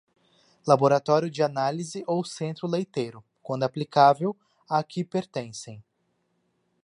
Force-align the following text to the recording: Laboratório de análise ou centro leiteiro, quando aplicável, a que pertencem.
Laboratório 0.65 1.29
de 1.29 1.43
análise 1.43 2.03
ou 2.07 2.23
centro 2.25 2.67
leiteiro, 2.67 3.23
quando 3.39 3.61
aplicável, 3.61 4.35
a 4.67 4.83
que 4.83 5.03
pertencem. 5.03 5.83